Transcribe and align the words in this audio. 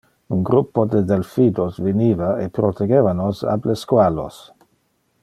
Un 0.35 0.39
gruppo 0.45 0.85
de 0.93 1.01
delphinos 1.11 1.77
veniva 1.87 2.29
e 2.45 2.49
protegeva 2.57 3.15
nos 3.21 3.45
ab 3.55 3.71
le 3.71 3.77
squalos. 3.83 4.45